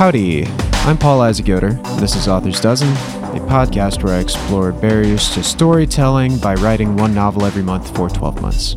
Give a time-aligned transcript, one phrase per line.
[0.00, 0.46] Howdy,
[0.86, 1.72] I'm Paul Isaac Yoder.
[1.98, 7.12] This is Author's Dozen, a podcast where I explore barriers to storytelling by writing one
[7.12, 8.74] novel every month for 12 months.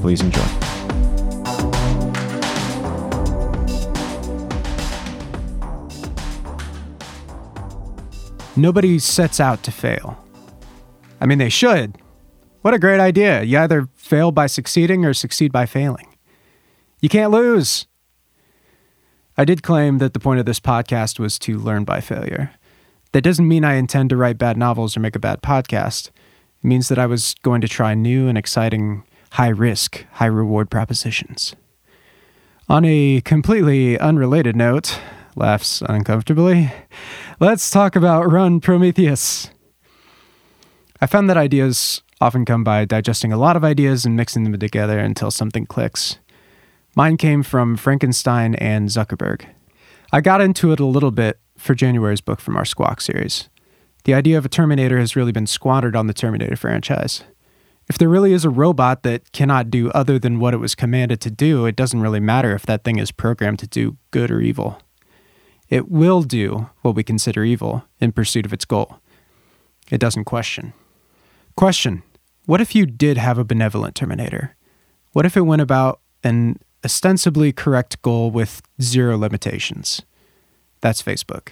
[0.00, 0.40] Please enjoy.
[8.56, 10.24] Nobody sets out to fail.
[11.20, 11.98] I mean, they should.
[12.62, 13.42] What a great idea.
[13.42, 16.16] You either fail by succeeding or succeed by failing.
[17.02, 17.86] You can't lose.
[19.36, 22.52] I did claim that the point of this podcast was to learn by failure.
[23.12, 26.08] That doesn't mean I intend to write bad novels or make a bad podcast.
[26.08, 30.70] It means that I was going to try new and exciting, high risk, high reward
[30.70, 31.54] propositions.
[32.68, 35.00] On a completely unrelated note,
[35.34, 36.70] laughs uncomfortably,
[37.40, 39.50] let's talk about Run Prometheus.
[41.00, 44.58] I found that ideas often come by digesting a lot of ideas and mixing them
[44.58, 46.18] together until something clicks.
[46.94, 49.46] Mine came from Frankenstein and Zuckerberg.
[50.12, 53.48] I got into it a little bit for January's book from our Squawk series.
[54.04, 57.24] The idea of a Terminator has really been squandered on the Terminator franchise.
[57.88, 61.20] If there really is a robot that cannot do other than what it was commanded
[61.22, 64.40] to do, it doesn't really matter if that thing is programmed to do good or
[64.40, 64.78] evil.
[65.70, 68.98] It will do what we consider evil in pursuit of its goal.
[69.90, 70.74] It doesn't question.
[71.56, 72.02] Question
[72.44, 74.56] What if you did have a benevolent Terminator?
[75.12, 80.02] What if it went about an ostensibly correct goal with zero limitations.
[80.80, 81.50] That's Facebook.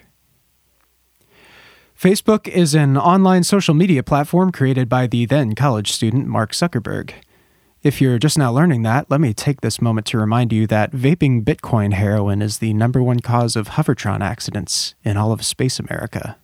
[1.99, 7.13] Facebook is an online social media platform created by the then college student Mark Zuckerberg.
[7.83, 10.93] If you're just now learning that, let me take this moment to remind you that
[10.93, 15.79] vaping Bitcoin heroin is the number one cause of Hovertron accidents in all of space
[15.79, 16.37] America.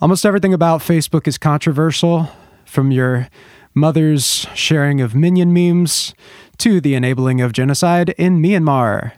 [0.00, 2.30] Almost everything about Facebook is controversial,
[2.64, 3.28] from your
[3.74, 6.14] mother's sharing of minion memes
[6.58, 9.12] to the enabling of genocide in Myanmar.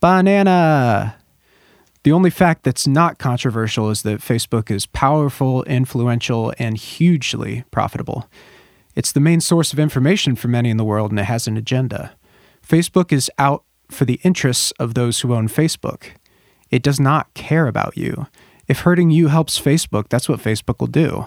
[0.00, 1.16] Banana!
[2.02, 8.26] The only fact that's not controversial is that Facebook is powerful, influential, and hugely profitable.
[8.96, 11.58] It's the main source of information for many in the world, and it has an
[11.58, 12.12] agenda.
[12.66, 16.12] Facebook is out for the interests of those who own Facebook.
[16.70, 18.26] It does not care about you.
[18.66, 21.26] If hurting you helps Facebook, that's what Facebook will do.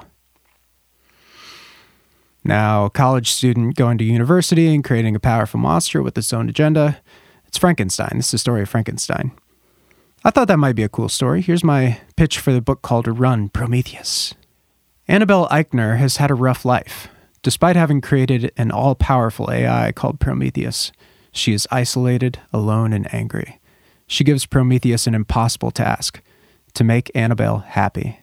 [2.44, 7.00] Now, college student going to university and creating a powerful monster with its own agenda.
[7.46, 8.14] It's Frankenstein.
[8.16, 9.32] This is the story of Frankenstein.
[10.26, 11.42] I thought that might be a cool story.
[11.42, 14.34] Here's my pitch for the book called Run Prometheus.
[15.08, 17.10] Annabelle Eichner has had a rough life.
[17.42, 20.94] Despite having created an all powerful AI called Prometheus,
[21.34, 23.60] she is isolated, alone, and angry.
[24.08, 26.22] She gives Prometheus an impossible task
[26.74, 28.20] to make Annabelle happy.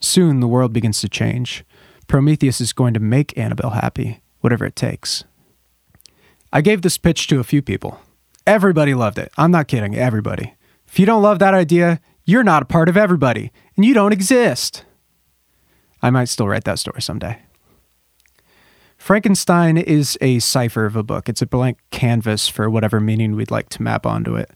[0.00, 1.64] Soon the world begins to change.
[2.06, 5.24] Prometheus is going to make Annabelle happy, whatever it takes.
[6.52, 8.00] I gave this pitch to a few people.
[8.46, 9.32] Everybody loved it.
[9.36, 10.54] I'm not kidding, everybody.
[10.86, 14.12] If you don't love that idea, you're not a part of everybody, and you don't
[14.12, 14.84] exist.
[16.02, 17.38] I might still write that story someday.
[18.96, 21.28] Frankenstein is a cipher of a book.
[21.28, 24.50] It's a blank canvas for whatever meaning we'd like to map onto it.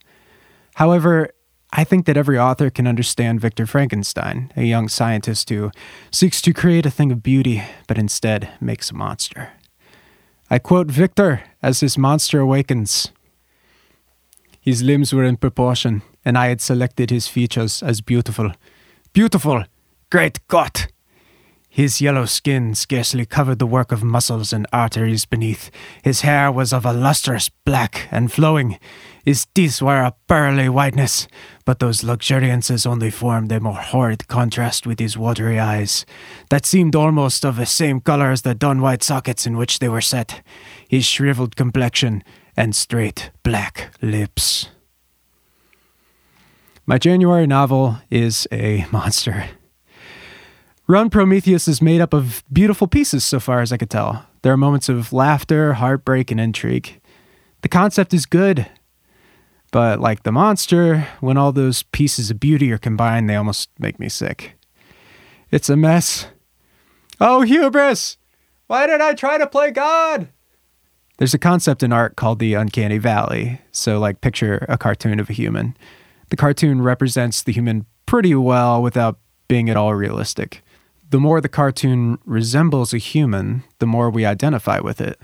[0.75, 1.31] However,
[1.73, 5.71] I think that every author can understand Victor Frankenstein, a young scientist who
[6.11, 9.53] seeks to create a thing of beauty, but instead makes a monster.
[10.51, 13.13] I quote Victor as his monster awakens.
[14.61, 18.53] His limbs were in proportion, and I had selected his features as beautiful.
[19.13, 19.65] Beautiful!
[20.11, 20.90] Great God!
[21.73, 25.71] His yellow skin scarcely covered the work of muscles and arteries beneath.
[26.03, 28.77] His hair was of a lustrous black and flowing.
[29.25, 31.29] His teeth were a pearly whiteness,
[31.65, 36.05] but those luxuriances only formed a more horrid contrast with his watery eyes,
[36.49, 39.89] that seemed almost of the same color as the dun white sockets in which they
[39.89, 40.43] were set,
[40.89, 42.25] his shriveled complexion,
[42.57, 44.71] and straight black lips.
[46.85, 49.51] My January novel is a monster.
[50.91, 54.27] Run Prometheus is made up of beautiful pieces so far as I could tell.
[54.43, 57.01] There are moments of laughter, heartbreak, and intrigue.
[57.63, 58.67] The concept is good,
[59.71, 64.01] but like the monster, when all those pieces of beauty are combined, they almost make
[64.01, 64.59] me sick.
[65.53, 66.27] It's a mess.
[67.21, 68.17] Oh, hubris!
[68.67, 70.27] Why did I try to play God?
[71.19, 73.61] There's a concept in art called the uncanny valley.
[73.71, 75.77] So, like, picture a cartoon of a human.
[76.31, 80.65] The cartoon represents the human pretty well without being at all realistic
[81.11, 85.21] the more the cartoon resembles a human, the more we identify with it.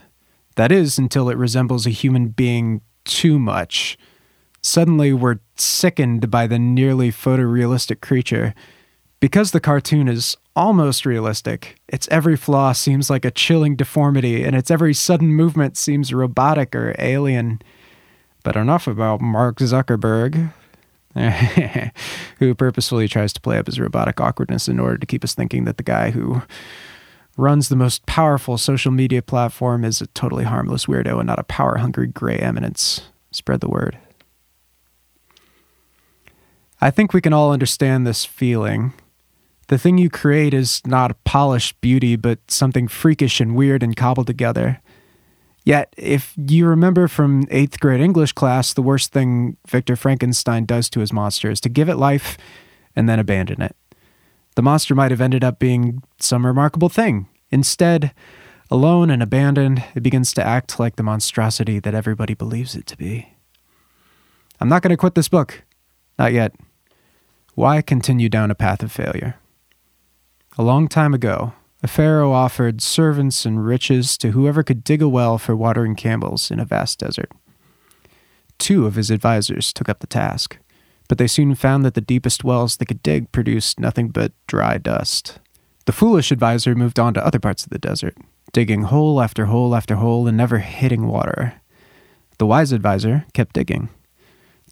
[0.56, 3.96] That is, until it resembles a human being too much.
[4.62, 8.54] Suddenly, we're sickened by the nearly photorealistic creature.
[9.20, 14.56] Because the cartoon is almost realistic, its every flaw seems like a chilling deformity, and
[14.56, 17.62] its every sudden movement seems robotic or alien.
[18.42, 20.52] But enough about Mark Zuckerberg.
[22.38, 25.64] who purposefully tries to play up his robotic awkwardness in order to keep us thinking
[25.64, 26.42] that the guy who
[27.36, 31.44] runs the most powerful social media platform is a totally harmless weirdo and not a
[31.44, 33.02] power hungry gray eminence.
[33.30, 33.98] Spread the word.
[36.80, 38.92] I think we can all understand this feeling.
[39.68, 44.26] The thing you create is not polished beauty, but something freakish and weird and cobbled
[44.26, 44.80] together.
[45.66, 50.88] Yet, if you remember from eighth grade English class, the worst thing Victor Frankenstein does
[50.90, 52.38] to his monster is to give it life
[52.94, 53.74] and then abandon it.
[54.54, 57.28] The monster might have ended up being some remarkable thing.
[57.50, 58.14] Instead,
[58.70, 62.96] alone and abandoned, it begins to act like the monstrosity that everybody believes it to
[62.96, 63.34] be.
[64.60, 65.64] I'm not going to quit this book.
[66.16, 66.54] Not yet.
[67.56, 69.34] Why continue down a path of failure?
[70.56, 75.08] A long time ago, a pharaoh offered servants and riches to whoever could dig a
[75.08, 77.30] well for watering camels in a vast desert.
[78.58, 80.58] Two of his advisers took up the task,
[81.08, 84.78] but they soon found that the deepest wells they could dig produced nothing but dry
[84.78, 85.38] dust.
[85.84, 88.16] The foolish adviser moved on to other parts of the desert,
[88.52, 91.60] digging hole after hole after hole and never hitting water.
[92.38, 93.90] The wise adviser kept digging,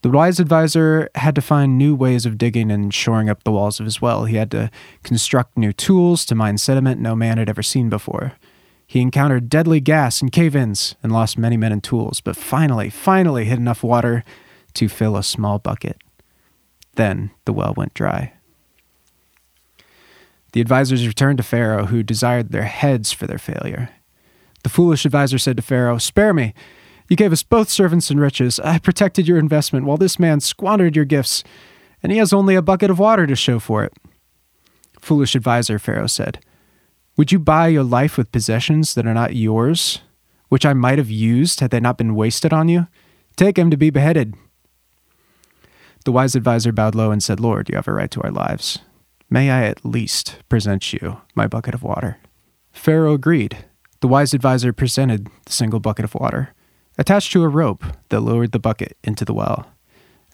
[0.04, 3.80] the wise advisor had to find new ways of digging and shoring up the walls
[3.80, 4.26] of his well.
[4.26, 4.70] He had to
[5.02, 8.34] construct new tools to mine sediment no man had ever seen before.
[8.86, 12.90] He encountered deadly gas and cave ins and lost many men and tools, but finally,
[12.90, 14.24] finally hit enough water
[14.74, 15.96] to fill a small bucket.
[16.96, 18.34] Then the well went dry.
[20.52, 23.88] The advisors returned to Pharaoh, who desired their heads for their failure.
[24.64, 26.52] The foolish advisor said to Pharaoh, Spare me.
[27.08, 28.58] You gave us both servants and riches.
[28.60, 31.44] I protected your investment while this man squandered your gifts,
[32.02, 33.92] and he has only a bucket of water to show for it.
[35.00, 36.38] Foolish adviser, Pharaoh said.
[37.16, 40.00] Would you buy your life with possessions that are not yours,
[40.48, 42.88] which I might have used had they not been wasted on you?
[43.36, 44.34] Take him to be beheaded.
[46.04, 48.78] The wise adviser bowed low and said, Lord, you have a right to our lives.
[49.30, 52.18] May I at least present you my bucket of water?
[52.72, 53.64] Pharaoh agreed.
[54.00, 56.54] The wise adviser presented the single bucket of water
[56.96, 59.66] attached to a rope that lowered the bucket into the well.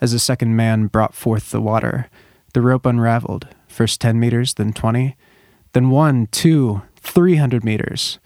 [0.00, 2.08] As the second man brought forth the water,
[2.52, 5.16] the rope unraveled, first 10 meters, then 20,
[5.72, 8.18] then one, two, 300 meters.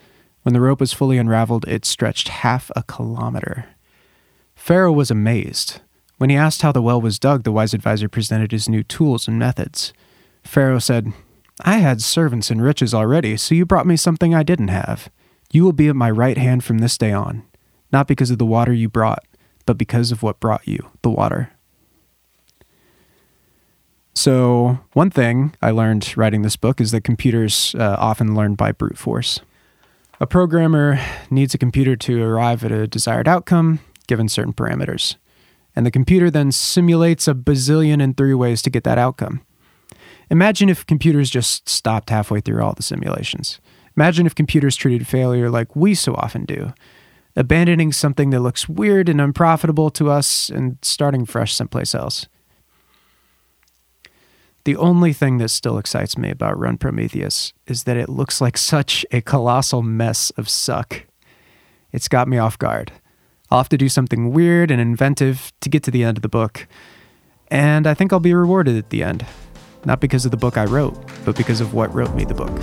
[0.43, 3.67] When the rope was fully unraveled, it stretched half a kilometer.
[4.55, 5.81] Pharaoh was amazed.
[6.19, 9.27] When he asked how the well was dug, the wise adviser presented his new tools
[9.29, 9.93] and methods.
[10.43, 11.13] Pharaoh said,
[11.61, 15.09] I had servants and riches already, so you brought me something I didn't have.
[15.53, 17.45] You will be at my right hand from this day on
[17.94, 19.25] not because of the water you brought,
[19.67, 21.50] but because of what brought you, the water.
[24.14, 28.73] So, one thing I learned writing this book is that computers uh, often learn by
[28.73, 29.41] brute force.
[30.20, 31.00] A programmer
[31.31, 35.17] needs a computer to arrive at a desired outcome given certain parameters.
[35.76, 39.40] And the computer then simulates a bazillion and three ways to get that outcome.
[40.31, 43.61] Imagine if computers just stopped halfway through all the simulations.
[43.97, 46.73] Imagine if computers treated failure like we so often do
[47.37, 52.29] abandoning something that looks weird and unprofitable to us and starting fresh someplace else.
[54.65, 58.57] The only thing that still excites me about Run Prometheus is that it looks like
[58.57, 61.03] such a colossal mess of suck.
[61.93, 62.93] It's got me off guard.
[63.51, 66.31] I'll have to do something weird and inventive to get to the end of the
[66.31, 66.67] book.
[67.49, 69.26] And I think I'll be rewarded at the end.
[69.85, 72.59] Not because of the book I wrote, but because of what wrote me the book.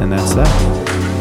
[0.00, 1.17] And that's that.